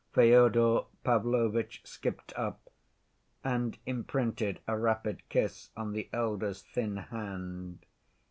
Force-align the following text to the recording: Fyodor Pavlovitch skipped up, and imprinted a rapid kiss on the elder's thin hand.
Fyodor 0.15 0.85
Pavlovitch 1.03 1.83
skipped 1.85 2.33
up, 2.35 2.71
and 3.43 3.77
imprinted 3.85 4.59
a 4.67 4.75
rapid 4.75 5.21
kiss 5.29 5.69
on 5.77 5.91
the 5.93 6.09
elder's 6.11 6.63
thin 6.63 6.97
hand. 6.97 7.85